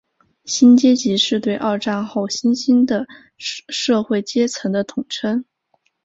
[0.45, 3.05] 新阶级是对二战后新兴的
[3.37, 5.45] 社会阶层的统称。